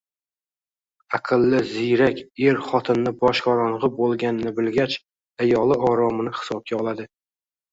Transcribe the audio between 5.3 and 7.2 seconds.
ayoli oromini hisobga oladi.